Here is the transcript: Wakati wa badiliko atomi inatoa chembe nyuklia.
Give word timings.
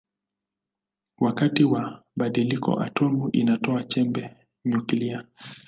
Wakati 1.19 1.63
wa 1.63 2.03
badiliko 2.15 2.79
atomi 2.79 3.29
inatoa 3.31 3.83
chembe 3.83 4.35
nyuklia. 4.65 5.25